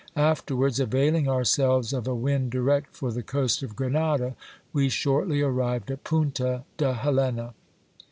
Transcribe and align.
Afterwards, 0.17 0.79
availing 0.79 1.27
ourselves 1.29 1.93
of 1.93 2.07
a 2.07 2.15
wind 2.15 2.49
direct 2.49 2.95
for 2.95 3.11
the 3.11 3.21
coast 3.21 3.61
of 3.61 3.75
Grenada, 3.75 4.35
we 4.73 4.89
shortly 4.89 5.43
arrived 5.43 5.91
at 5.91 6.03
Punta 6.03 6.63
de 6.77 6.91
Helena. 6.91 7.53